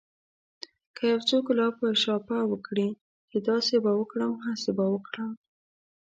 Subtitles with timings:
[0.95, 2.89] که يو څوک لاپه شاپه وکړي
[3.29, 5.31] چې داسې به وکړم هسې به وکړم.